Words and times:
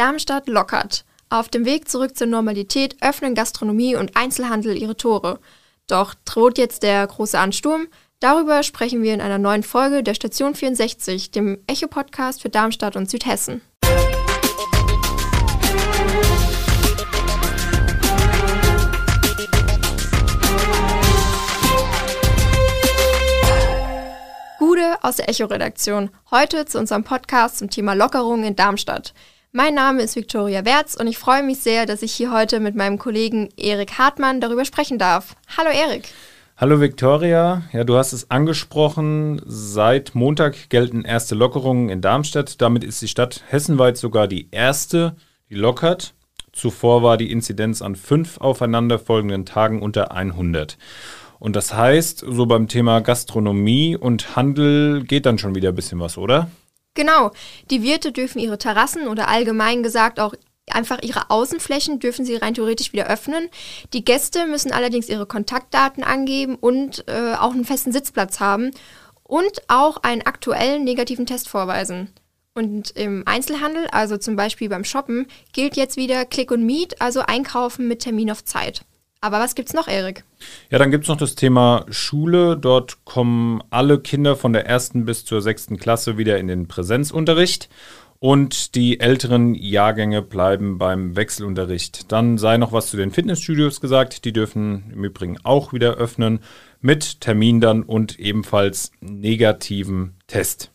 Darmstadt 0.00 0.48
lockert. 0.48 1.04
Auf 1.28 1.50
dem 1.50 1.66
Weg 1.66 1.86
zurück 1.86 2.16
zur 2.16 2.26
Normalität 2.26 2.96
öffnen 3.02 3.34
Gastronomie 3.34 3.96
und 3.96 4.16
Einzelhandel 4.16 4.74
ihre 4.74 4.96
Tore. 4.96 5.40
Doch 5.88 6.14
droht 6.24 6.56
jetzt 6.56 6.82
der 6.82 7.06
große 7.06 7.38
Ansturm? 7.38 7.86
Darüber 8.18 8.62
sprechen 8.62 9.02
wir 9.02 9.12
in 9.12 9.20
einer 9.20 9.36
neuen 9.36 9.62
Folge 9.62 10.02
der 10.02 10.14
Station 10.14 10.54
64, 10.54 11.32
dem 11.32 11.62
Echo-Podcast 11.66 12.40
für 12.40 12.48
Darmstadt 12.48 12.96
und 12.96 13.10
Südhessen. 13.10 13.60
Gude 24.58 24.96
aus 25.02 25.16
der 25.16 25.28
Echo-Redaktion. 25.28 26.08
Heute 26.30 26.64
zu 26.64 26.78
unserem 26.78 27.04
Podcast 27.04 27.58
zum 27.58 27.68
Thema 27.68 27.92
Lockerung 27.92 28.44
in 28.44 28.56
Darmstadt. 28.56 29.12
Mein 29.52 29.74
Name 29.74 30.02
ist 30.02 30.14
Viktoria 30.14 30.64
Wertz 30.64 30.94
und 30.94 31.08
ich 31.08 31.18
freue 31.18 31.42
mich 31.42 31.58
sehr, 31.58 31.84
dass 31.84 32.02
ich 32.02 32.12
hier 32.12 32.32
heute 32.32 32.60
mit 32.60 32.76
meinem 32.76 32.98
Kollegen 32.98 33.48
Erik 33.56 33.98
Hartmann 33.98 34.40
darüber 34.40 34.64
sprechen 34.64 34.96
darf. 34.96 35.34
Hallo 35.58 35.70
Erik. 35.70 36.12
Hallo 36.56 36.80
Viktoria. 36.80 37.62
Ja, 37.72 37.82
du 37.82 37.96
hast 37.96 38.12
es 38.12 38.30
angesprochen. 38.30 39.42
Seit 39.44 40.14
Montag 40.14 40.70
gelten 40.70 41.02
erste 41.02 41.34
Lockerungen 41.34 41.88
in 41.88 42.00
Darmstadt. 42.00 42.60
Damit 42.60 42.84
ist 42.84 43.02
die 43.02 43.08
Stadt 43.08 43.42
hessenweit 43.48 43.96
sogar 43.96 44.28
die 44.28 44.46
erste, 44.52 45.16
die 45.48 45.56
lockert. 45.56 46.14
Zuvor 46.52 47.02
war 47.02 47.16
die 47.16 47.32
Inzidenz 47.32 47.82
an 47.82 47.96
fünf 47.96 48.38
aufeinanderfolgenden 48.38 49.46
Tagen 49.46 49.82
unter 49.82 50.12
100. 50.12 50.78
Und 51.40 51.56
das 51.56 51.74
heißt, 51.74 52.24
so 52.24 52.46
beim 52.46 52.68
Thema 52.68 53.00
Gastronomie 53.00 53.96
und 53.96 54.36
Handel 54.36 55.02
geht 55.02 55.26
dann 55.26 55.38
schon 55.38 55.56
wieder 55.56 55.70
ein 55.70 55.74
bisschen 55.74 55.98
was, 55.98 56.18
oder? 56.18 56.48
Genau, 56.94 57.30
die 57.70 57.82
Wirte 57.82 58.12
dürfen 58.12 58.40
ihre 58.40 58.58
Terrassen 58.58 59.08
oder 59.08 59.28
allgemein 59.28 59.82
gesagt 59.82 60.18
auch 60.18 60.34
einfach 60.70 61.02
ihre 61.02 61.30
Außenflächen 61.30 61.98
dürfen 61.98 62.24
sie 62.24 62.36
rein 62.36 62.54
theoretisch 62.54 62.92
wieder 62.92 63.06
öffnen. 63.06 63.48
Die 63.92 64.04
Gäste 64.04 64.46
müssen 64.46 64.72
allerdings 64.72 65.08
ihre 65.08 65.26
Kontaktdaten 65.26 66.04
angeben 66.04 66.56
und 66.56 67.04
äh, 67.08 67.34
auch 67.34 67.52
einen 67.52 67.64
festen 67.64 67.92
Sitzplatz 67.92 68.40
haben 68.40 68.70
und 69.24 69.62
auch 69.68 69.98
einen 69.98 70.22
aktuellen 70.22 70.84
negativen 70.84 71.26
Test 71.26 71.48
vorweisen. 71.48 72.12
Und 72.54 72.90
im 72.90 73.22
Einzelhandel, 73.26 73.86
also 73.92 74.16
zum 74.16 74.34
Beispiel 74.34 74.68
beim 74.68 74.84
Shoppen, 74.84 75.26
gilt 75.52 75.76
jetzt 75.76 75.96
wieder 75.96 76.24
Click 76.24 76.50
und 76.50 76.64
Meet, 76.64 77.00
also 77.00 77.20
Einkaufen 77.20 77.86
mit 77.86 78.00
Termin 78.00 78.30
auf 78.30 78.44
Zeit. 78.44 78.82
Aber 79.20 79.38
was 79.38 79.54
gibt's 79.54 79.74
noch, 79.74 79.86
Erik? 79.86 80.24
Ja, 80.70 80.78
dann 80.78 80.90
gibt's 80.90 81.08
noch 81.08 81.16
das 81.16 81.34
Thema 81.34 81.84
Schule. 81.90 82.56
Dort 82.56 83.04
kommen 83.04 83.62
alle 83.68 84.00
Kinder 84.00 84.34
von 84.34 84.52
der 84.52 84.66
ersten 84.66 85.04
bis 85.04 85.24
zur 85.24 85.42
sechsten 85.42 85.76
Klasse 85.76 86.16
wieder 86.16 86.38
in 86.38 86.48
den 86.48 86.68
Präsenzunterricht. 86.68 87.68
Und 88.18 88.74
die 88.74 89.00
älteren 89.00 89.54
Jahrgänge 89.54 90.20
bleiben 90.20 90.76
beim 90.78 91.16
Wechselunterricht. 91.16 92.12
Dann 92.12 92.36
sei 92.36 92.58
noch 92.58 92.72
was 92.72 92.88
zu 92.88 92.96
den 92.98 93.10
Fitnessstudios 93.10 93.80
gesagt. 93.80 94.24
Die 94.24 94.32
dürfen 94.32 94.90
im 94.92 95.04
Übrigen 95.04 95.38
auch 95.42 95.72
wieder 95.72 95.94
öffnen 95.94 96.40
mit 96.80 97.20
Termin 97.20 97.60
dann 97.60 97.82
und 97.82 98.18
ebenfalls 98.18 98.92
negativen 99.00 100.16
Test. 100.26 100.70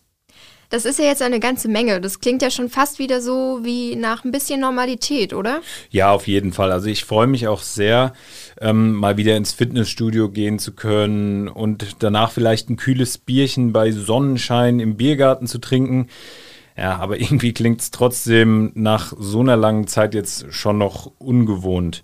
Das 0.70 0.86
ist 0.86 1.00
ja 1.00 1.06
jetzt 1.06 1.22
eine 1.22 1.40
ganze 1.40 1.68
Menge. 1.68 2.02
Das 2.02 2.20
klingt 2.20 2.42
ja 2.42 2.50
schon 2.50 2.70
fast 2.70 3.00
wieder 3.00 3.22
so 3.22 3.60
wie 3.64 3.96
nach 3.96 4.24
ein 4.24 4.32
bisschen 4.32 4.60
Normalität, 4.60 5.34
oder? 5.34 5.62
Ja, 5.90 6.12
auf 6.12 6.28
jeden 6.28 6.54
Fall. 6.54 6.72
Also 6.72 6.88
ich 6.88 7.06
freue 7.06 7.28
mich 7.28 7.48
auch 7.48 7.62
sehr, 7.62 8.14
ähm, 8.60 8.94
mal 8.94 9.18
wieder 9.18 9.38
ins 9.38 9.54
Fitnessstudio 9.54 10.30
gehen 10.30 10.60
zu 10.60 10.74
können 10.74 11.48
und 11.48 11.98
danach 12.00 12.32
vielleicht 12.32 12.70
ein 12.70 12.78
kühles 12.78 13.18
Bierchen 13.18 13.74
bei 13.74 13.92
Sonnenschein 13.92 14.80
im 14.80 14.98
Biergarten 14.98 15.48
zu 15.48 15.60
trinken. 15.60 16.08
Ja, 16.78 16.98
aber 16.98 17.20
irgendwie 17.20 17.54
klingt 17.54 17.82
es 17.82 17.92
trotzdem 17.92 18.72
nach 18.76 19.14
so 19.18 19.40
einer 19.40 19.58
langen 19.58 19.88
Zeit 19.88 20.14
jetzt 20.14 20.54
schon 20.54 20.78
noch 20.78 21.12
ungewohnt. 21.18 22.04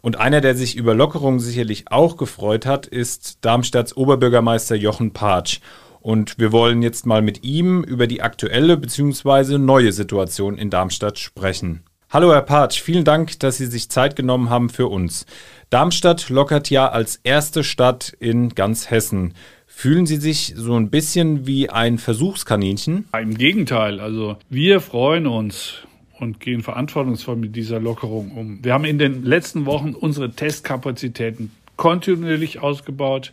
Und 0.00 0.16
einer, 0.16 0.40
der 0.40 0.54
sich 0.54 0.76
über 0.76 0.94
Lockerungen 0.94 1.40
sicherlich 1.40 1.90
auch 1.90 2.16
gefreut 2.16 2.66
hat, 2.66 2.86
ist 2.86 3.38
Darmstadts 3.42 3.96
Oberbürgermeister 3.96 4.76
Jochen 4.76 5.12
Patsch. 5.12 5.60
Und 6.00 6.38
wir 6.38 6.50
wollen 6.50 6.82
jetzt 6.82 7.04
mal 7.04 7.20
mit 7.20 7.44
ihm 7.44 7.82
über 7.82 8.06
die 8.06 8.22
aktuelle 8.22 8.78
bzw. 8.78 9.58
neue 9.58 9.92
Situation 9.92 10.56
in 10.56 10.70
Darmstadt 10.70 11.18
sprechen. 11.18 11.82
Hallo 12.08 12.32
Herr 12.32 12.42
Patsch, 12.42 12.80
vielen 12.80 13.04
Dank, 13.04 13.38
dass 13.40 13.58
Sie 13.58 13.66
sich 13.66 13.90
Zeit 13.90 14.16
genommen 14.16 14.50
haben 14.50 14.70
für 14.70 14.88
uns. 14.88 15.26
Darmstadt 15.68 16.28
lockert 16.30 16.70
ja 16.70 16.88
als 16.88 17.20
erste 17.22 17.62
Stadt 17.62 18.16
in 18.18 18.48
ganz 18.54 18.90
Hessen. 18.90 19.34
Fühlen 19.66 20.06
Sie 20.06 20.16
sich 20.16 20.54
so 20.56 20.74
ein 20.74 20.90
bisschen 20.90 21.46
wie 21.46 21.70
ein 21.70 21.98
Versuchskaninchen? 21.98 23.06
Im 23.16 23.36
Gegenteil, 23.36 24.00
also 24.00 24.38
wir 24.48 24.80
freuen 24.80 25.26
uns 25.26 25.74
und 26.18 26.40
gehen 26.40 26.62
verantwortungsvoll 26.62 27.36
mit 27.36 27.54
dieser 27.54 27.78
Lockerung 27.78 28.32
um. 28.32 28.64
Wir 28.64 28.72
haben 28.72 28.84
in 28.84 28.98
den 28.98 29.22
letzten 29.24 29.66
Wochen 29.66 29.94
unsere 29.94 30.32
Testkapazitäten 30.32 31.52
kontinuierlich 31.76 32.58
ausgebaut 32.60 33.32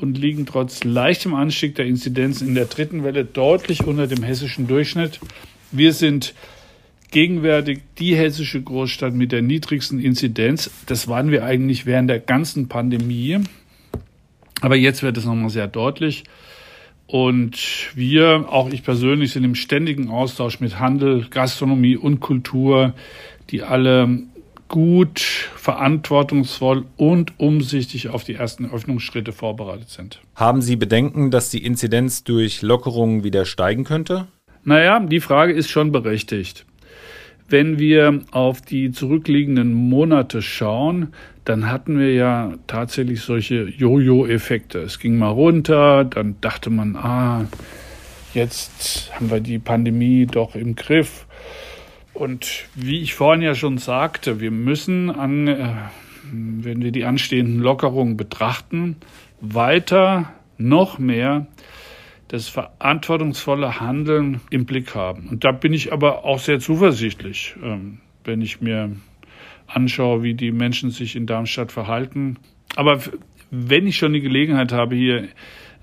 und 0.00 0.18
liegen 0.18 0.46
trotz 0.46 0.84
leichtem 0.84 1.34
Anstieg 1.34 1.74
der 1.74 1.86
Inzidenz 1.86 2.40
in 2.40 2.54
der 2.54 2.66
dritten 2.66 3.04
Welle 3.04 3.24
deutlich 3.24 3.84
unter 3.84 4.06
dem 4.06 4.22
hessischen 4.22 4.66
Durchschnitt. 4.66 5.20
Wir 5.72 5.92
sind 5.92 6.34
gegenwärtig 7.10 7.80
die 7.98 8.14
hessische 8.14 8.62
Großstadt 8.62 9.14
mit 9.14 9.32
der 9.32 9.42
niedrigsten 9.42 9.98
Inzidenz. 9.98 10.70
Das 10.86 11.08
waren 11.08 11.30
wir 11.30 11.44
eigentlich 11.44 11.86
während 11.86 12.10
der 12.10 12.20
ganzen 12.20 12.68
Pandemie. 12.68 13.38
Aber 14.60 14.76
jetzt 14.76 15.02
wird 15.02 15.16
es 15.16 15.24
nochmal 15.24 15.50
sehr 15.50 15.68
deutlich. 15.68 16.24
Und 17.06 17.56
wir, 17.94 18.46
auch 18.50 18.70
ich 18.70 18.82
persönlich, 18.82 19.32
sind 19.32 19.44
im 19.44 19.54
ständigen 19.54 20.10
Austausch 20.10 20.60
mit 20.60 20.78
Handel, 20.78 21.26
Gastronomie 21.30 21.96
und 21.96 22.20
Kultur, 22.20 22.92
die 23.50 23.62
alle 23.62 24.18
gut, 24.68 25.20
verantwortungsvoll 25.56 26.84
und 26.96 27.38
umsichtig 27.38 28.08
auf 28.08 28.24
die 28.24 28.34
ersten 28.34 28.70
Öffnungsschritte 28.70 29.32
vorbereitet 29.32 29.90
sind. 29.90 30.20
Haben 30.34 30.62
Sie 30.62 30.76
Bedenken, 30.76 31.30
dass 31.30 31.50
die 31.50 31.64
Inzidenz 31.64 32.24
durch 32.24 32.62
Lockerungen 32.62 33.24
wieder 33.24 33.44
steigen 33.44 33.84
könnte? 33.84 34.28
Naja, 34.64 35.00
die 35.00 35.20
Frage 35.20 35.52
ist 35.52 35.70
schon 35.70 35.92
berechtigt. 35.92 36.66
Wenn 37.48 37.78
wir 37.78 38.20
auf 38.30 38.60
die 38.60 38.92
zurückliegenden 38.92 39.72
Monate 39.72 40.42
schauen, 40.42 41.14
dann 41.46 41.70
hatten 41.70 41.98
wir 41.98 42.12
ja 42.12 42.52
tatsächlich 42.66 43.22
solche 43.22 43.64
Jojo-Effekte. 43.64 44.80
Es 44.80 44.98
ging 44.98 45.16
mal 45.16 45.30
runter, 45.30 46.04
dann 46.04 46.36
dachte 46.42 46.68
man, 46.68 46.94
ah, 46.94 47.46
jetzt 48.34 49.10
haben 49.14 49.30
wir 49.30 49.40
die 49.40 49.58
Pandemie 49.58 50.26
doch 50.26 50.54
im 50.54 50.76
Griff. 50.76 51.26
Und 52.18 52.66
wie 52.74 53.00
ich 53.00 53.14
vorhin 53.14 53.42
ja 53.42 53.54
schon 53.54 53.78
sagte, 53.78 54.40
wir 54.40 54.50
müssen 54.50 55.08
an, 55.08 55.46
äh, 55.46 55.74
wenn 56.32 56.82
wir 56.82 56.90
die 56.90 57.04
anstehenden 57.04 57.60
Lockerungen 57.60 58.16
betrachten, 58.16 58.96
weiter 59.40 60.32
noch 60.56 60.98
mehr 60.98 61.46
das 62.26 62.48
verantwortungsvolle 62.48 63.78
Handeln 63.78 64.40
im 64.50 64.66
Blick 64.66 64.96
haben. 64.96 65.28
Und 65.28 65.44
da 65.44 65.52
bin 65.52 65.72
ich 65.72 65.92
aber 65.92 66.24
auch 66.24 66.40
sehr 66.40 66.58
zuversichtlich, 66.58 67.54
ähm, 67.62 68.00
wenn 68.24 68.42
ich 68.42 68.60
mir 68.60 68.96
anschaue, 69.68 70.24
wie 70.24 70.34
die 70.34 70.50
Menschen 70.50 70.90
sich 70.90 71.14
in 71.14 71.26
Darmstadt 71.26 71.70
verhalten. 71.70 72.36
Aber 72.74 72.98
wenn 73.52 73.86
ich 73.86 73.96
schon 73.96 74.12
die 74.12 74.22
Gelegenheit 74.22 74.72
habe, 74.72 74.96
hier 74.96 75.28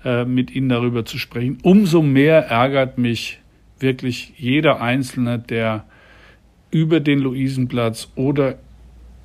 äh, 0.04 0.26
mit 0.26 0.50
Ihnen 0.50 0.68
darüber 0.68 1.06
zu 1.06 1.16
sprechen, 1.16 1.56
umso 1.62 2.02
mehr 2.02 2.48
ärgert 2.48 2.98
mich 2.98 3.40
wirklich 3.80 4.34
jeder 4.36 4.82
Einzelne, 4.82 5.38
der 5.38 5.86
über 6.76 7.00
den 7.00 7.20
Luisenplatz 7.20 8.08
oder 8.16 8.58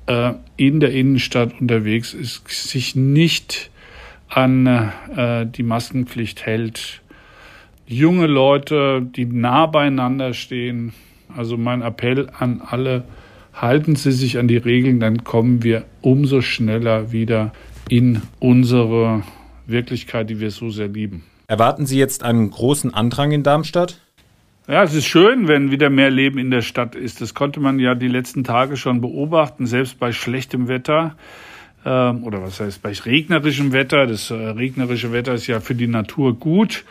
äh, 0.06 0.32
in 0.56 0.80
der 0.80 0.90
Innenstadt 0.92 1.60
unterwegs 1.60 2.14
ist, 2.14 2.48
sich 2.48 2.96
nicht 2.96 3.70
an 4.30 4.66
äh, 5.14 5.44
die 5.46 5.62
Maskenpflicht 5.62 6.46
hält. 6.46 7.02
Junge 7.86 8.26
Leute, 8.26 9.02
die 9.02 9.26
nah 9.26 9.66
beieinander 9.66 10.32
stehen. 10.32 10.94
Also 11.36 11.58
mein 11.58 11.82
Appell 11.82 12.30
an 12.38 12.62
alle, 12.64 13.04
halten 13.52 13.96
Sie 13.96 14.12
sich 14.12 14.38
an 14.38 14.48
die 14.48 14.56
Regeln, 14.56 14.98
dann 14.98 15.22
kommen 15.22 15.62
wir 15.62 15.84
umso 16.00 16.40
schneller 16.40 17.12
wieder 17.12 17.52
in 17.90 18.22
unsere 18.38 19.24
Wirklichkeit, 19.66 20.30
die 20.30 20.40
wir 20.40 20.50
so 20.50 20.70
sehr 20.70 20.88
lieben. 20.88 21.24
Erwarten 21.48 21.84
Sie 21.84 21.98
jetzt 21.98 22.22
einen 22.22 22.50
großen 22.50 22.94
Andrang 22.94 23.30
in 23.32 23.42
Darmstadt? 23.42 24.00
Ja, 24.68 24.84
es 24.84 24.94
ist 24.94 25.06
schön, 25.06 25.48
wenn 25.48 25.72
wieder 25.72 25.90
mehr 25.90 26.10
Leben 26.10 26.38
in 26.38 26.52
der 26.52 26.62
Stadt 26.62 26.94
ist. 26.94 27.20
Das 27.20 27.34
konnte 27.34 27.58
man 27.58 27.80
ja 27.80 27.96
die 27.96 28.06
letzten 28.06 28.44
Tage 28.44 28.76
schon 28.76 29.00
beobachten, 29.00 29.66
selbst 29.66 29.98
bei 29.98 30.12
schlechtem 30.12 30.68
Wetter. 30.68 31.16
Ähm, 31.84 32.22
oder 32.22 32.42
was 32.42 32.60
heißt 32.60 32.80
bei 32.80 32.92
regnerischem 32.92 33.72
Wetter. 33.72 34.06
Das 34.06 34.30
äh, 34.30 34.34
regnerische 34.34 35.12
Wetter 35.12 35.34
ist 35.34 35.48
ja 35.48 35.58
für 35.58 35.74
die 35.74 35.88
Natur 35.88 36.38
gut. 36.38 36.84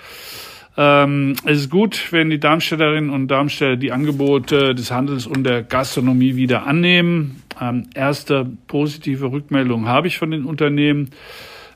Ähm, 0.76 1.36
es 1.46 1.62
ist 1.62 1.70
gut, 1.70 2.12
wenn 2.12 2.30
die 2.30 2.42
Darmstädterinnen 2.42 3.10
und 3.10 3.30
Darmstädter 3.30 3.78
die 3.78 3.94
Angebote 3.94 4.76
des 4.76 4.92
Handels 4.92 5.26
und 5.26 5.46
der 5.46 5.64
Gastronomie 5.64 6.36
wieder 6.36 6.68
annehmen. 6.68 7.42
Ähm, 7.62 7.88
erste 7.94 8.50
positive 8.68 9.32
Rückmeldung 9.32 9.88
habe 9.88 10.08
ich 10.08 10.18
von 10.18 10.32
den 10.32 10.44
Unternehmen. 10.44 11.12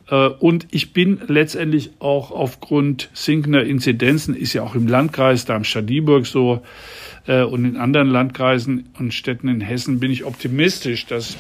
Äh, 0.10 0.28
und 0.28 0.68
ich 0.72 0.94
bin 0.94 1.22
letztendlich 1.28 1.92
auch 2.00 2.32
aufgrund 2.32 3.10
sinkender 3.14 3.64
Inzidenzen, 3.64 4.36
ist 4.36 4.54
ja 4.54 4.64
auch 4.64 4.76
im 4.76 4.88
Landkreis 4.88 5.46
Darmstadt-Dieburg 5.46 6.26
so 6.26 6.62
äh, 7.28 7.44
und 7.44 7.66
in 7.66 7.78
anderen 7.78 8.10
Landkreisen 8.10 8.90
und 8.98 9.14
Städten 9.14 9.48
in 9.48 9.62
Hessen, 9.62 10.00
bin 10.00 10.12
ich 10.12 10.26
optimistisch, 10.26 11.06
dass 11.06 11.38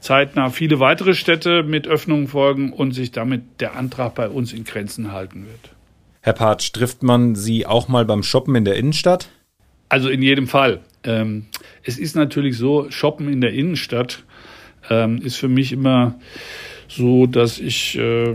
zeitnah 0.00 0.50
viele 0.50 0.78
weitere 0.78 1.14
Städte 1.14 1.62
mit 1.62 1.88
Öffnungen 1.88 2.28
folgen 2.28 2.72
und 2.72 2.92
sich 2.92 3.10
damit 3.10 3.42
der 3.60 3.76
Antrag 3.76 4.14
bei 4.14 4.28
uns 4.28 4.52
in 4.52 4.64
Grenzen 4.64 5.12
halten 5.12 5.46
wird. 5.46 5.74
Herr 6.20 6.32
Patsch, 6.32 6.72
trifft 6.72 7.02
man 7.02 7.34
Sie 7.34 7.66
auch 7.66 7.88
mal 7.88 8.04
beim 8.04 8.22
Shoppen 8.22 8.54
in 8.56 8.64
der 8.64 8.76
Innenstadt? 8.76 9.28
Also 9.88 10.08
in 10.08 10.22
jedem 10.22 10.48
Fall. 10.48 10.80
Ähm, 11.04 11.46
es 11.84 11.98
ist 11.98 12.16
natürlich 12.16 12.56
so, 12.56 12.90
Shoppen 12.90 13.32
in 13.32 13.40
der 13.40 13.52
Innenstadt 13.52 14.24
ähm, 14.90 15.18
ist 15.22 15.36
für 15.36 15.48
mich 15.48 15.72
immer 15.72 16.18
so, 16.88 17.26
dass 17.26 17.58
ich 17.58 17.98
äh, 17.98 18.34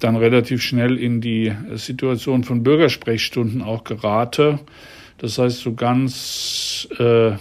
dann 0.00 0.16
relativ 0.16 0.62
schnell 0.62 0.96
in 0.98 1.20
die 1.20 1.52
Situation 1.74 2.44
von 2.44 2.62
Bürgersprechstunden 2.62 3.62
auch 3.62 3.84
gerate. 3.84 4.58
Das 5.18 5.38
heißt, 5.38 5.60
so 5.60 5.74
ganz 5.74 6.88
äh, 6.98 7.32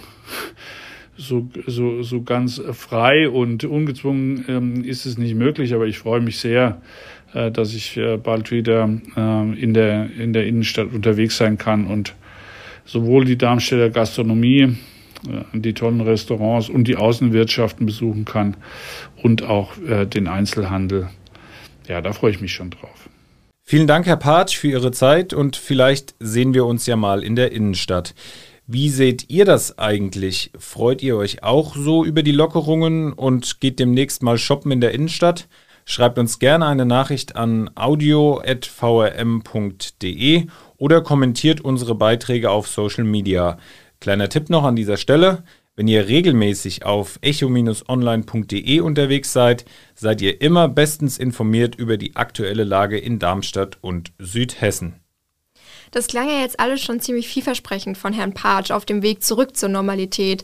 so, 1.17 1.47
so, 1.67 2.01
so 2.01 2.21
ganz 2.23 2.61
frei 2.73 3.29
und 3.29 3.63
ungezwungen 3.63 4.45
ähm, 4.47 4.83
ist 4.83 5.05
es 5.05 5.17
nicht 5.17 5.35
möglich, 5.35 5.73
aber 5.73 5.85
ich 5.85 5.99
freue 5.99 6.21
mich 6.21 6.37
sehr, 6.37 6.81
äh, 7.33 7.51
dass 7.51 7.73
ich 7.73 7.97
äh, 7.97 8.17
bald 8.17 8.51
wieder 8.51 8.89
äh, 9.15 9.59
in, 9.59 9.73
der, 9.73 10.09
in 10.17 10.33
der 10.33 10.45
Innenstadt 10.45 10.93
unterwegs 10.93 11.37
sein 11.37 11.57
kann 11.57 11.87
und 11.87 12.15
sowohl 12.85 13.25
die 13.25 13.37
Darmstädter 13.37 13.89
Gastronomie, 13.89 14.75
die 15.53 15.73
tollen 15.73 16.01
Restaurants 16.01 16.69
und 16.69 16.87
die 16.87 16.95
Außenwirtschaften 16.95 17.85
besuchen 17.85 18.25
kann 18.25 18.57
und 19.21 19.43
auch 19.43 19.77
äh, 19.77 20.05
den 20.05 20.27
Einzelhandel. 20.27 21.09
Ja, 21.87 22.01
da 22.01 22.13
freue 22.13 22.31
ich 22.31 22.41
mich 22.41 22.53
schon 22.53 22.71
drauf. 22.71 23.09
Vielen 23.65 23.87
Dank, 23.87 24.05
Herr 24.05 24.17
Patsch, 24.17 24.57
für 24.57 24.67
Ihre 24.67 24.91
Zeit 24.91 25.33
und 25.33 25.55
vielleicht 25.55 26.15
sehen 26.19 26.53
wir 26.53 26.65
uns 26.65 26.85
ja 26.85 26.97
mal 26.97 27.23
in 27.23 27.35
der 27.35 27.51
Innenstadt. 27.53 28.13
Wie 28.67 28.89
seht 28.89 29.29
ihr 29.29 29.45
das 29.45 29.77
eigentlich? 29.77 30.51
Freut 30.57 31.01
ihr 31.01 31.17
euch 31.17 31.43
auch 31.43 31.75
so 31.75 32.05
über 32.05 32.23
die 32.23 32.31
Lockerungen 32.31 33.11
und 33.11 33.59
geht 33.59 33.79
demnächst 33.79 34.23
mal 34.23 34.37
shoppen 34.37 34.71
in 34.71 34.81
der 34.81 34.93
Innenstadt? 34.93 35.47
Schreibt 35.85 36.17
uns 36.17 36.39
gerne 36.39 36.65
eine 36.67 36.85
Nachricht 36.85 37.35
an 37.35 37.69
audio.vrm.de 37.75 38.43
oder 40.77 41.01
kommentiert 41.01 41.59
unsere 41.61 41.95
Beiträge 41.95 42.51
auf 42.51 42.67
Social 42.67 43.03
Media. 43.03 43.57
Kleiner 44.03 44.27
Tipp 44.27 44.49
noch 44.49 44.65
an 44.65 44.75
dieser 44.75 44.97
Stelle. 44.97 45.45
Wenn 45.77 45.87
ihr 45.87 46.09
regelmäßig 46.09 46.83
auf 46.83 47.19
echo-online.de 47.21 48.81
unterwegs 48.81 49.31
seid, 49.31 49.63
seid 49.95 50.21
ihr 50.21 50.41
immer 50.41 50.67
bestens 50.67 51.17
informiert 51.17 51.75
über 51.75 51.95
die 51.95 52.17
aktuelle 52.17 52.65
Lage 52.65 52.97
in 52.97 53.17
Darmstadt 53.17 53.77
und 53.79 54.11
Südhessen. 54.19 54.95
Das 55.91 56.07
klang 56.07 56.27
ja 56.27 56.41
jetzt 56.41 56.59
alles 56.59 56.81
schon 56.81 56.99
ziemlich 56.99 57.29
vielversprechend 57.29 57.97
von 57.97 58.11
Herrn 58.11 58.33
Patsch 58.33 58.71
auf 58.71 58.83
dem 58.83 59.03
Weg 59.03 59.23
zurück 59.23 59.55
zur 59.55 59.69
Normalität. 59.69 60.43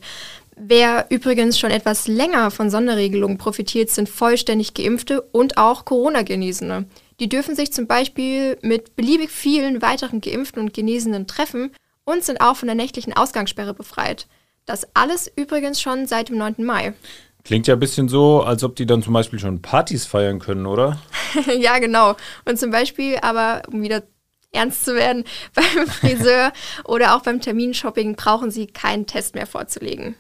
Wer 0.56 1.08
übrigens 1.10 1.60
schon 1.60 1.72
etwas 1.72 2.08
länger 2.08 2.52
von 2.52 2.70
Sonderregelungen 2.70 3.38
profitiert, 3.38 3.90
sind 3.90 4.08
vollständig 4.08 4.74
geimpfte 4.74 5.22
und 5.22 5.58
auch 5.58 5.84
Corona-Genesene. 5.84 6.86
Die 7.20 7.28
dürfen 7.28 7.58
sich 7.58 7.74
zum 7.74 7.88
Beispiel 7.88 8.58
mit 8.62 8.96
beliebig 8.96 9.32
vielen 9.32 9.82
weiteren 9.82 10.22
Geimpften 10.22 10.62
und 10.62 10.74
Genesenen 10.74 11.28
treffen 11.28 11.72
und 12.10 12.24
sind 12.24 12.42
auch 12.42 12.56
von 12.56 12.68
der 12.68 12.76
nächtlichen 12.76 13.14
Ausgangssperre 13.14 13.74
befreit. 13.74 14.28
Das 14.66 14.88
alles 14.94 15.32
übrigens 15.36 15.82
schon 15.82 16.08
seit 16.08 16.30
dem 16.30 16.38
9. 16.38 16.56
Mai. 16.60 16.94
Klingt 17.44 17.68
ja 17.68 17.76
ein 17.76 17.80
bisschen 17.80 18.10
so, 18.10 18.42
als 18.42 18.64
ob 18.64 18.76
die 18.76 18.86
dann 18.86 19.02
zum 19.02 19.14
Beispiel 19.14 19.40
schon 19.40 19.62
Partys 19.62 20.06
feiern 20.06 20.40
können, 20.40 20.66
oder? 20.66 21.00
ja, 21.60 21.80
genau. 21.80 22.16
Und 22.46 22.60
zum 22.60 22.72
Beispiel 22.72 23.18
aber, 23.22 23.64
um 23.72 23.82
wieder 23.82 24.04
ernst 24.52 24.86
zu 24.86 24.96
werden, 24.96 25.24
beim 25.54 25.88
Friseur 25.88 26.52
oder 26.84 27.16
auch 27.16 27.22
beim 27.22 27.42
Terminshopping 27.42 28.16
brauchen 28.16 28.52
Sie 28.52 28.68
keinen 28.68 29.06
Test 29.06 29.36
mehr 29.36 29.48
vorzulegen. 29.48 30.16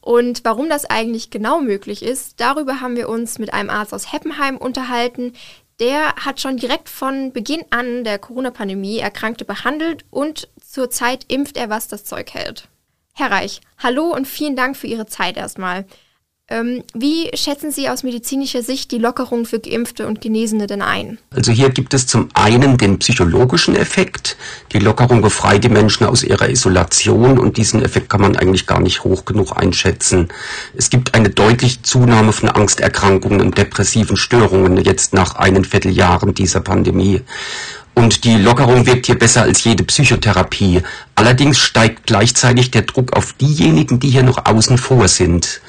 Und 0.00 0.44
warum 0.44 0.68
das 0.68 0.84
eigentlich 0.84 1.30
genau 1.30 1.60
möglich 1.60 2.02
ist, 2.02 2.38
darüber 2.38 2.82
haben 2.82 2.96
wir 2.96 3.08
uns 3.08 3.38
mit 3.38 3.54
einem 3.54 3.70
Arzt 3.70 3.94
aus 3.94 4.12
Heppenheim 4.12 4.58
unterhalten. 4.58 5.32
Der 5.80 6.14
hat 6.16 6.40
schon 6.40 6.56
direkt 6.56 6.88
von 6.88 7.32
Beginn 7.32 7.64
an 7.70 8.04
der 8.04 8.18
Corona-Pandemie 8.18 8.98
Erkrankte 8.98 9.44
behandelt 9.44 10.04
und 10.10 10.48
zurzeit 10.60 11.24
impft 11.28 11.56
er, 11.56 11.68
was 11.68 11.88
das 11.88 12.04
Zeug 12.04 12.32
hält. 12.32 12.68
Herr 13.14 13.30
Reich, 13.30 13.60
hallo 13.78 14.12
und 14.12 14.26
vielen 14.26 14.56
Dank 14.56 14.76
für 14.76 14.86
Ihre 14.86 15.06
Zeit 15.06 15.36
erstmal. 15.36 15.86
Ähm, 16.50 16.82
wie 16.92 17.30
schätzen 17.34 17.72
Sie 17.72 17.88
aus 17.88 18.02
medizinischer 18.02 18.62
Sicht 18.62 18.92
die 18.92 18.98
Lockerung 18.98 19.46
für 19.46 19.60
Geimpfte 19.60 20.06
und 20.06 20.20
Genesene 20.20 20.66
denn 20.66 20.82
ein? 20.82 21.16
Also 21.30 21.52
hier 21.52 21.70
gibt 21.70 21.94
es 21.94 22.06
zum 22.06 22.28
einen 22.34 22.76
den 22.76 22.98
psychologischen 22.98 23.74
Effekt. 23.74 24.36
Die 24.74 24.78
Lockerung 24.78 25.22
befreit 25.22 25.64
die 25.64 25.70
Menschen 25.70 26.06
aus 26.06 26.22
ihrer 26.22 26.50
Isolation 26.50 27.38
und 27.38 27.56
diesen 27.56 27.82
Effekt 27.82 28.10
kann 28.10 28.20
man 28.20 28.36
eigentlich 28.36 28.66
gar 28.66 28.80
nicht 28.80 29.04
hoch 29.04 29.24
genug 29.24 29.56
einschätzen. 29.56 30.28
Es 30.76 30.90
gibt 30.90 31.14
eine 31.14 31.30
deutliche 31.30 31.80
Zunahme 31.80 32.32
von 32.32 32.50
Angsterkrankungen 32.50 33.40
und 33.40 33.56
depressiven 33.56 34.18
Störungen 34.18 34.76
jetzt 34.76 35.14
nach 35.14 35.36
einem 35.36 35.64
Vierteljahren 35.64 36.34
dieser 36.34 36.60
Pandemie. 36.60 37.22
Und 37.94 38.24
die 38.24 38.36
Lockerung 38.36 38.84
wirkt 38.84 39.06
hier 39.06 39.18
besser 39.18 39.42
als 39.42 39.64
jede 39.64 39.84
Psychotherapie. 39.84 40.82
Allerdings 41.14 41.58
steigt 41.58 42.06
gleichzeitig 42.06 42.70
der 42.70 42.82
Druck 42.82 43.14
auf 43.16 43.32
diejenigen, 43.32 43.98
die 43.98 44.10
hier 44.10 44.24
noch 44.24 44.44
außen 44.44 44.76
vor 44.76 45.08
sind. 45.08 45.62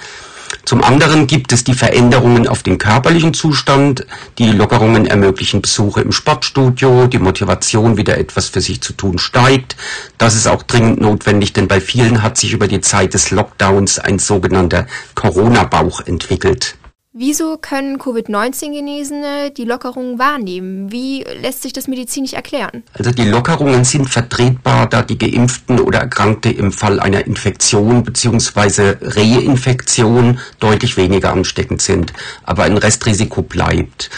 Zum 0.66 0.84
anderen 0.84 1.28
gibt 1.28 1.54
es 1.54 1.64
die 1.64 1.76
Veränderungen 1.76 2.48
auf 2.48 2.64
den 2.64 2.80
körperlichen 2.80 3.36
Zustand. 3.36 4.08
Die 4.40 4.52
Lockerungen 4.52 5.06
ermöglichen 5.06 5.62
Besuche 5.62 6.02
im 6.02 6.12
Sportstudio, 6.12 7.06
die 7.06 7.20
Motivation 7.20 7.98
wieder 7.98 8.18
etwas 8.18 8.50
für 8.50 8.62
sich 8.62 8.82
zu 8.82 8.94
tun 8.94 9.20
steigt. 9.20 9.76
Das 10.18 10.34
ist 10.34 10.48
auch 10.48 10.64
dringend 10.64 11.00
notwendig, 11.00 11.54
denn 11.54 11.68
bei 11.68 11.80
vielen 11.80 12.24
hat 12.24 12.38
sich 12.38 12.54
über 12.54 12.68
die 12.68 12.82
Zeit 12.82 13.14
des 13.14 13.30
Lockdowns 13.30 14.00
ein 14.00 14.18
sogenannter 14.18 14.88
Corona-Bauch 15.14 16.02
entwickelt. 16.02 16.76
Wieso 17.18 17.56
können 17.56 17.98
Covid-19-Genesene 17.98 19.50
die 19.52 19.64
Lockerungen 19.64 20.20
wahrnehmen? 20.20 20.92
Wie 20.92 21.24
lässt 21.24 21.62
sich 21.62 21.72
das 21.72 21.88
medizinisch 21.88 22.34
erklären? 22.34 22.84
Also 22.92 23.12
die 23.12 23.24
Lockerungen 23.24 23.86
sind 23.86 24.10
vertretbar, 24.10 24.90
da 24.90 25.02
die 25.02 25.18
Geimpften 25.18 25.80
oder 25.80 26.00
Erkrankte 26.00 26.50
im 26.50 26.74
Fall 26.74 27.00
einer 27.00 27.26
Infektion 27.26 28.04
bzw. 28.04 28.96
Reinfektion 29.02 30.42
deutlich 30.60 30.98
weniger 30.98 31.32
ansteckend 31.32 31.82
sind, 31.82 32.12
aber 32.44 32.64
ein 32.64 32.76
Restrisiko 32.76 33.44
bleibt. 33.44 34.10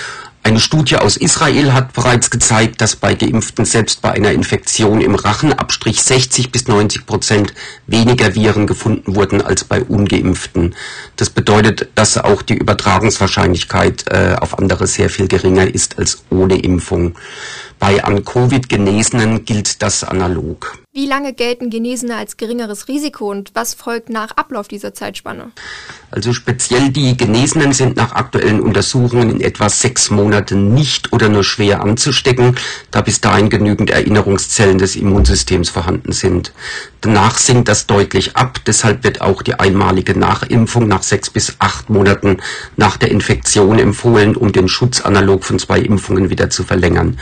Eine 0.47 0.61
Studie 0.61 0.95
aus 0.95 1.17
Israel 1.17 1.73
hat 1.73 1.91
bereits 1.91 2.29
gezeigt, 2.29 2.79
dass 2.79 2.95
bei 2.95 3.15
Geimpften 3.15 3.65
selbst 3.65 4.01
bei 4.01 4.11
einer 4.11 4.31
Infektion 4.31 5.01
im 5.01 5.13
Rachenabstrich 5.13 6.01
60 6.01 6.53
bis 6.53 6.69
90 6.69 7.05
Prozent 7.05 7.53
weniger 7.85 8.33
Viren 8.33 8.65
gefunden 8.65 9.17
wurden 9.17 9.41
als 9.41 9.65
bei 9.65 9.83
Ungeimpften. 9.83 10.73
Das 11.17 11.29
bedeutet, 11.29 11.89
dass 11.95 12.17
auch 12.17 12.41
die 12.41 12.55
Übertragungswahrscheinlichkeit 12.55 14.05
äh, 14.07 14.37
auf 14.39 14.57
andere 14.57 14.87
sehr 14.87 15.09
viel 15.09 15.27
geringer 15.27 15.67
ist 15.67 15.99
als 15.99 16.23
ohne 16.29 16.57
Impfung. 16.57 17.15
Bei 17.79 18.03
an 18.03 18.25
Covid 18.25 18.69
Genesenen 18.69 19.45
gilt 19.45 19.81
das 19.81 20.03
analog. 20.03 20.77
Wie 20.93 21.05
lange 21.05 21.33
gelten 21.33 21.69
Genesene 21.69 22.15
als 22.15 22.37
geringeres 22.37 22.87
Risiko 22.87 23.29
und 23.29 23.51
was 23.53 23.75
folgt 23.75 24.09
nach 24.09 24.31
Ablauf 24.31 24.67
dieser 24.67 24.95
Zeitspanne? 24.95 25.51
Also 26.09 26.33
speziell 26.33 26.89
die 26.89 27.15
Genesenen 27.15 27.71
sind 27.71 27.97
nach 27.97 28.13
aktuellen 28.13 28.61
Untersuchungen 28.61 29.29
in 29.29 29.41
etwa 29.41 29.69
sechs 29.69 30.09
Monaten 30.09 30.73
nicht 30.73 31.13
oder 31.13 31.29
nur 31.29 31.43
schwer 31.43 31.83
anzustecken, 31.83 32.55
da 32.89 33.01
bis 33.01 33.21
dahin 33.21 33.51
genügend 33.51 33.91
Erinnerungszellen 33.91 34.79
des 34.79 34.95
Immunsystems 34.95 35.69
vorhanden 35.69 36.13
sind. 36.13 36.51
Danach 37.01 37.37
sinkt 37.37 37.67
das 37.67 37.85
deutlich 37.85 38.35
ab, 38.35 38.59
deshalb 38.65 39.03
wird 39.03 39.21
auch 39.21 39.43
die 39.43 39.59
einmalige 39.59 40.17
Nachimpfung 40.17 40.87
nach 40.87 41.03
sechs 41.03 41.29
bis 41.29 41.57
acht 41.59 41.91
Monaten 41.91 42.37
nach 42.75 42.97
der 42.97 43.11
Infektion 43.11 43.77
empfohlen, 43.77 44.35
um 44.35 44.51
den 44.51 44.67
Schutz 44.67 45.01
analog 45.01 45.43
von 45.43 45.59
zwei 45.59 45.79
Impfungen 45.79 46.31
wieder 46.31 46.49
zu 46.49 46.63
verlängern. 46.63 47.19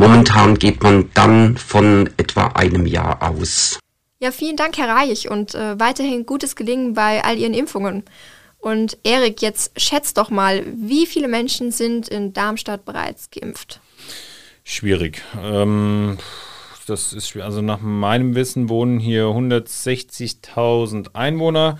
Momentan 0.00 0.54
geht 0.54 0.82
man 0.82 1.10
dann 1.12 1.58
von 1.58 2.08
etwa 2.16 2.46
einem 2.54 2.86
Jahr 2.86 3.20
aus. 3.20 3.78
Ja, 4.18 4.30
vielen 4.30 4.56
Dank, 4.56 4.78
Herr 4.78 4.88
Reich, 4.88 5.30
und 5.30 5.54
äh, 5.54 5.78
weiterhin 5.78 6.24
gutes 6.24 6.56
Gelingen 6.56 6.94
bei 6.94 7.22
all 7.22 7.36
Ihren 7.36 7.52
Impfungen. 7.52 8.04
Und 8.58 8.96
Erik, 9.04 9.42
jetzt 9.42 9.78
schätzt 9.78 10.16
doch 10.16 10.30
mal, 10.30 10.64
wie 10.74 11.04
viele 11.04 11.28
Menschen 11.28 11.70
sind 11.70 12.08
in 12.08 12.32
Darmstadt 12.32 12.86
bereits 12.86 13.30
geimpft? 13.30 13.80
Schwierig. 14.64 15.22
Ähm, 15.38 16.16
das 16.86 17.12
ist 17.12 17.28
schwierig. 17.28 17.44
Also 17.44 17.60
nach 17.60 17.82
meinem 17.82 18.34
Wissen 18.34 18.70
wohnen 18.70 19.00
hier 19.00 19.24
160.000 19.24 21.14
Einwohner 21.14 21.78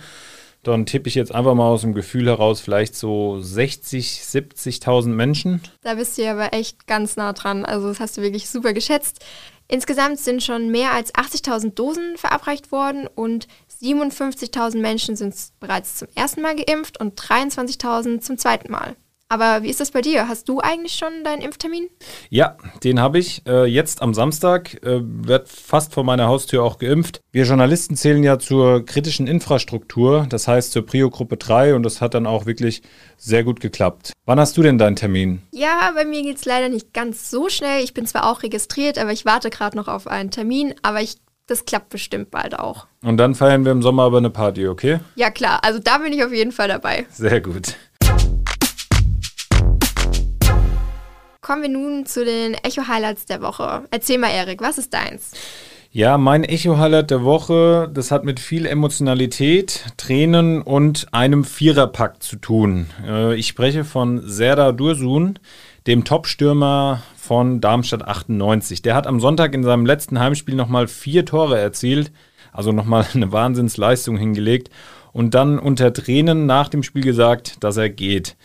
dann 0.63 0.85
tippe 0.85 1.09
ich 1.09 1.15
jetzt 1.15 1.33
einfach 1.33 1.55
mal 1.55 1.67
aus 1.67 1.81
dem 1.81 1.93
Gefühl 1.93 2.27
heraus 2.27 2.61
vielleicht 2.61 2.95
so 2.95 3.39
60, 3.41 4.21
70.000 4.21 5.07
Menschen. 5.09 5.61
Da 5.81 5.95
bist 5.95 6.17
du 6.17 6.23
ja 6.23 6.33
aber 6.33 6.53
echt 6.53 6.87
ganz 6.87 7.15
nah 7.15 7.33
dran. 7.33 7.65
Also 7.65 7.87
das 7.87 7.99
hast 7.99 8.17
du 8.17 8.21
wirklich 8.21 8.49
super 8.49 8.73
geschätzt. 8.73 9.23
Insgesamt 9.67 10.19
sind 10.19 10.43
schon 10.43 10.69
mehr 10.69 10.91
als 10.91 11.15
80.000 11.15 11.73
Dosen 11.73 12.17
verabreicht 12.17 12.71
worden 12.71 13.07
und 13.07 13.47
57.000 13.81 14.79
Menschen 14.79 15.15
sind 15.15 15.33
bereits 15.59 15.95
zum 15.95 16.09
ersten 16.13 16.41
Mal 16.41 16.55
geimpft 16.55 16.99
und 16.99 17.19
23.000 17.19 18.19
zum 18.19 18.37
zweiten 18.37 18.71
Mal. 18.71 18.95
Aber 19.31 19.63
wie 19.63 19.69
ist 19.69 19.79
das 19.79 19.91
bei 19.91 20.01
dir? 20.01 20.27
Hast 20.27 20.49
du 20.49 20.59
eigentlich 20.59 20.95
schon 20.95 21.23
deinen 21.23 21.41
Impftermin? 21.41 21.87
Ja, 22.29 22.57
den 22.83 22.99
habe 22.99 23.17
ich. 23.17 23.47
Äh, 23.47 23.63
jetzt 23.63 24.01
am 24.01 24.13
Samstag 24.13 24.83
äh, 24.83 24.99
wird 25.01 25.47
fast 25.47 25.93
vor 25.93 26.03
meiner 26.03 26.27
Haustür 26.27 26.61
auch 26.61 26.79
geimpft. 26.79 27.21
Wir 27.31 27.45
Journalisten 27.45 27.95
zählen 27.95 28.23
ja 28.23 28.39
zur 28.39 28.85
kritischen 28.85 29.27
Infrastruktur, 29.27 30.25
das 30.27 30.49
heißt 30.49 30.73
zur 30.73 30.85
Prio-Gruppe 30.85 31.37
3 31.37 31.75
und 31.75 31.83
das 31.83 32.01
hat 32.01 32.13
dann 32.13 32.27
auch 32.27 32.45
wirklich 32.45 32.81
sehr 33.15 33.45
gut 33.45 33.61
geklappt. 33.61 34.11
Wann 34.25 34.37
hast 34.37 34.57
du 34.57 34.63
denn 34.63 34.77
deinen 34.77 34.97
Termin? 34.97 35.41
Ja, 35.53 35.93
bei 35.95 36.03
mir 36.03 36.23
geht 36.23 36.35
es 36.35 36.43
leider 36.43 36.67
nicht 36.67 36.93
ganz 36.93 37.29
so 37.29 37.47
schnell. 37.47 37.85
Ich 37.85 37.93
bin 37.93 38.05
zwar 38.05 38.29
auch 38.29 38.43
registriert, 38.43 38.97
aber 38.97 39.13
ich 39.13 39.23
warte 39.23 39.49
gerade 39.49 39.77
noch 39.77 39.87
auf 39.87 40.07
einen 40.07 40.31
Termin, 40.31 40.75
aber 40.81 41.01
ich 41.01 41.15
das 41.47 41.65
klappt 41.65 41.89
bestimmt 41.89 42.31
bald 42.31 42.57
auch. 42.59 42.87
Und 43.01 43.17
dann 43.17 43.35
feiern 43.35 43.65
wir 43.65 43.71
im 43.71 43.81
Sommer 43.81 44.03
aber 44.03 44.17
eine 44.17 44.29
Party, 44.29 44.67
okay? 44.67 44.99
Ja, 45.15 45.31
klar. 45.31 45.59
Also 45.63 45.79
da 45.79 45.97
bin 45.99 46.11
ich 46.13 46.23
auf 46.23 46.31
jeden 46.31 46.51
Fall 46.51 46.67
dabei. 46.67 47.05
Sehr 47.11 47.41
gut. 47.41 47.75
Kommen 51.41 51.63
wir 51.63 51.69
nun 51.69 52.05
zu 52.05 52.23
den 52.23 52.53
Echo-Highlights 52.53 53.25
der 53.25 53.41
Woche. 53.41 53.85
Erzähl 53.89 54.19
mal, 54.19 54.29
Erik, 54.29 54.61
was 54.61 54.77
ist 54.77 54.93
deins? 54.93 55.31
Ja, 55.91 56.19
mein 56.19 56.43
Echo-Highlight 56.43 57.09
der 57.09 57.23
Woche, 57.23 57.89
das 57.91 58.11
hat 58.11 58.23
mit 58.23 58.39
viel 58.39 58.67
Emotionalität, 58.67 59.85
Tränen 59.97 60.61
und 60.61 61.07
einem 61.13 61.43
Viererpack 61.43 62.21
zu 62.21 62.35
tun. 62.35 62.91
Äh, 63.03 63.33
ich 63.33 63.47
spreche 63.47 63.85
von 63.85 64.21
Serdar 64.23 64.71
Dursun, 64.71 65.39
dem 65.87 66.03
Top-Stürmer 66.03 67.01
von 67.17 67.59
Darmstadt 67.59 68.07
98. 68.07 68.83
Der 68.83 68.93
hat 68.93 69.07
am 69.07 69.19
Sonntag 69.19 69.55
in 69.55 69.63
seinem 69.63 69.87
letzten 69.87 70.19
Heimspiel 70.19 70.53
nochmal 70.53 70.87
vier 70.87 71.25
Tore 71.25 71.57
erzielt, 71.57 72.11
also 72.51 72.71
nochmal 72.71 73.07
eine 73.15 73.31
Wahnsinnsleistung 73.31 74.15
hingelegt 74.15 74.69
und 75.11 75.33
dann 75.33 75.57
unter 75.57 75.91
Tränen 75.91 76.45
nach 76.45 76.69
dem 76.69 76.83
Spiel 76.83 77.03
gesagt, 77.03 77.63
dass 77.63 77.77
er 77.77 77.89
geht. 77.89 78.37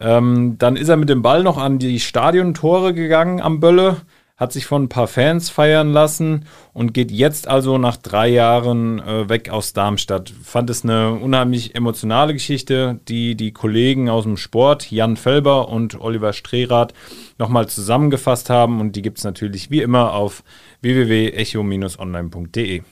Ähm, 0.00 0.56
dann 0.58 0.76
ist 0.76 0.88
er 0.88 0.96
mit 0.96 1.08
dem 1.08 1.22
Ball 1.22 1.42
noch 1.42 1.58
an 1.58 1.78
die 1.78 2.00
Stadiontore 2.00 2.94
gegangen 2.94 3.40
am 3.40 3.60
Bölle, 3.60 3.98
hat 4.36 4.52
sich 4.52 4.66
von 4.66 4.84
ein 4.84 4.88
paar 4.88 5.08
Fans 5.08 5.50
feiern 5.50 5.92
lassen 5.92 6.44
und 6.72 6.94
geht 6.94 7.10
jetzt 7.10 7.48
also 7.48 7.76
nach 7.76 7.96
drei 7.96 8.28
Jahren 8.28 9.00
äh, 9.00 9.28
weg 9.28 9.50
aus 9.50 9.72
Darmstadt. 9.72 10.30
Fand 10.30 10.70
es 10.70 10.84
eine 10.84 11.14
unheimlich 11.14 11.74
emotionale 11.74 12.32
Geschichte, 12.32 13.00
die 13.08 13.34
die 13.34 13.50
Kollegen 13.50 14.08
aus 14.08 14.22
dem 14.22 14.36
Sport, 14.36 14.92
Jan 14.92 15.16
Felber 15.16 15.68
und 15.68 16.00
Oliver 16.00 16.32
Strehrath, 16.32 16.94
nochmal 17.36 17.68
zusammengefasst 17.68 18.48
haben 18.48 18.80
und 18.80 18.94
die 18.94 19.02
gibt 19.02 19.18
es 19.18 19.24
natürlich 19.24 19.72
wie 19.72 19.82
immer 19.82 20.14
auf 20.14 20.44
www.echo-online.de. 20.82 22.82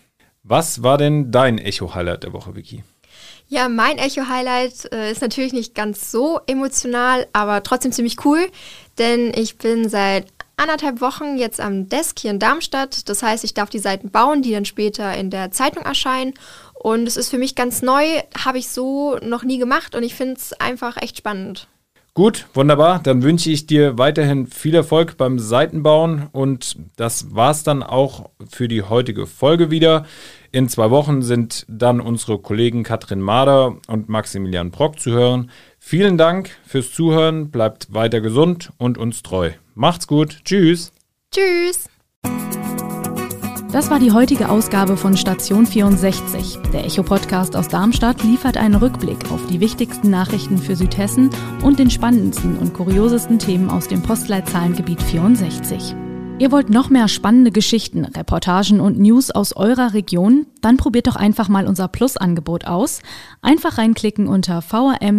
Was 0.43 0.83
war 0.83 0.99
denn 0.99 1.31
dein 1.31 1.59
Echo-Highlight 1.59 2.25
der 2.25 2.33
Woche, 2.33 2.57
Vicky? 2.57 2.83
Ja, 3.49 3.69
mein 3.69 3.99
Echo-Highlight 3.99 4.93
äh, 4.93 5.13
ist 5.13 5.23
natürlich 5.23 5.53
nicht 5.53 5.75
ganz 5.75 6.11
so 6.11 6.41
emotional, 6.49 7.29
aber 7.33 7.63
trotzdem 7.63 7.93
ziemlich 7.93 8.25
cool, 8.25 8.49
denn 8.99 9.33
ich 9.37 9.57
bin 9.57 9.89
seit 9.89 10.27
anderthalb 10.57 11.01
Wochen 11.01 11.37
jetzt 11.37 11.61
am 11.61 11.89
Desk 11.89 12.19
hier 12.19 12.33
in 12.33 12.41
Darmstadt. 12.41 13.09
Das 13.09 13.23
heißt, 13.23 13.45
ich 13.45 13.55
darf 13.55 13.71
die 13.71 13.79
Seiten 13.79 14.11
bauen, 14.11 14.43
die 14.43 14.53
dann 14.53 14.65
später 14.65 15.17
in 15.17 15.31
der 15.31 15.53
Zeitung 15.53 15.85
erscheinen. 15.85 16.35
Und 16.75 17.07
es 17.07 17.17
ist 17.17 17.29
für 17.29 17.39
mich 17.39 17.55
ganz 17.55 17.83
neu, 17.83 18.05
habe 18.45 18.59
ich 18.59 18.69
so 18.69 19.17
noch 19.19 19.45
nie 19.45 19.59
gemacht 19.59 19.95
und 19.95 20.03
ich 20.03 20.15
finde 20.15 20.35
es 20.35 20.53
einfach 20.55 20.97
echt 20.97 21.19
spannend. 21.19 21.69
Gut, 22.17 22.47
wunderbar. 22.55 22.99
Dann 23.03 23.23
wünsche 23.23 23.51
ich 23.51 23.67
dir 23.67 23.99
weiterhin 23.99 24.47
viel 24.47 24.75
Erfolg 24.75 25.19
beim 25.19 25.39
Seitenbauen 25.39 26.29
und 26.33 26.79
das 26.97 27.35
war's 27.35 27.63
dann 27.63 27.83
auch 27.83 28.31
für 28.49 28.69
die 28.69 28.81
heutige 28.81 29.27
Folge 29.27 29.71
wieder. 29.71 30.07
In 30.51 30.71
zwei 30.71 30.91
Wochen 30.91 31.21
sind 31.21 31.67
dann 31.69 32.01
unsere 32.01 32.39
Kollegen 32.39 32.85
Katrin 32.85 33.21
Mader 33.21 33.77
und 33.87 34.09
Maximilian 34.09 34.71
Brock 34.71 34.99
zu 34.99 35.11
hören. 35.11 35.51
Vielen 35.79 36.17
Dank 36.17 36.53
fürs 36.65 36.91
Zuhören, 36.91 37.51
bleibt 37.51 37.93
weiter 37.93 38.23
gesund 38.23 38.73
und 38.79 38.97
uns 38.97 39.23
treu. 39.23 39.51
Macht's 39.75 40.07
gut, 40.07 40.41
tschüss. 40.47 40.93
Tschüss. 41.31 41.91
Das 43.77 43.91
war 43.91 43.99
die 43.99 44.13
heutige 44.13 44.49
Ausgabe 44.49 44.97
von 44.97 45.19
Station 45.19 45.67
64. 45.67 46.61
Der 46.73 46.87
Echo-Podcast 46.87 47.55
aus 47.55 47.69
Darmstadt 47.69 48.23
liefert 48.25 48.57
einen 48.57 48.77
Rückblick 48.77 49.31
auf 49.31 49.45
die 49.49 49.61
wichtigsten 49.61 50.09
Nachrichten 50.09 50.57
für 50.57 50.75
Südhessen 50.77 51.29
und 51.63 51.79
den 51.79 51.91
spannendsten 51.91 52.57
und 52.57 52.73
kuriosesten 52.73 53.39
Themen 53.39 53.69
aus 53.69 53.87
dem 53.87 54.01
Postleitzahlengebiet 54.01 55.03
64. 55.03 55.95
Ihr 56.39 56.53
wollt 56.53 56.71
noch 56.71 56.89
mehr 56.89 57.07
spannende 57.07 57.51
Geschichten, 57.51 58.07
Reportagen 58.07 58.81
und 58.81 58.99
News 58.99 59.31
aus 59.31 59.55
eurer 59.55 59.93
Region? 59.93 60.47
Dann 60.63 60.79
probiert 60.79 61.07
doch 61.07 61.17
einfach 61.17 61.51
mal 61.51 61.67
unser 61.67 61.89
Plus-Angebot 61.89 62.65
aus. 62.67 63.03
Einfach 63.43 63.77
reinklicken 63.77 64.27
unter 64.27 64.63
vrm-abo.de 64.63 65.19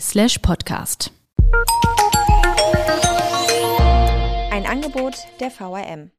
slash 0.00 0.38
podcast. 0.38 1.12
Ein 4.50 4.64
Angebot 4.64 5.16
der 5.38 5.50
VRM. 5.50 6.12